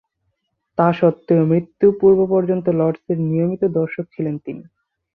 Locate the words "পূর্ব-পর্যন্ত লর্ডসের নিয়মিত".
1.99-3.63